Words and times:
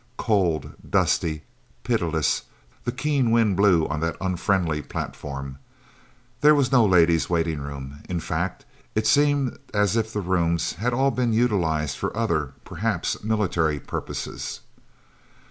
Cold, 0.17 0.73
dusty, 0.89 1.43
pitiless, 1.83 2.41
the 2.85 2.91
keen 2.91 3.29
wind 3.29 3.55
blew 3.55 3.87
on 3.87 3.99
that 3.99 4.17
unfriendly 4.19 4.81
platform. 4.81 5.59
There 6.39 6.55
was 6.55 6.71
no 6.71 6.83
ladies' 6.83 7.29
waiting 7.29 7.61
room 7.61 8.01
in 8.09 8.19
fact, 8.19 8.65
it 8.95 9.05
seemed 9.05 9.59
as 9.75 9.95
if 9.95 10.11
the 10.11 10.21
rooms 10.21 10.73
had 10.73 10.91
all 10.91 11.11
been 11.11 11.33
utilised 11.33 11.99
for 11.99 12.17
other, 12.17 12.53
perhaps 12.65 13.23
military, 13.23 13.79
purposes. 13.79 14.61